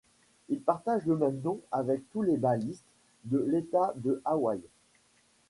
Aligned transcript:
Il 0.49 0.59
partage 0.59 1.05
le 1.05 1.15
même 1.15 1.39
nom 1.43 1.59
avec 1.71 2.09
tous 2.09 2.23
les 2.23 2.35
balistes 2.35 2.89
de 3.25 3.37
l'État 3.37 3.93
de 3.97 4.19
Hawaii. 4.25 4.63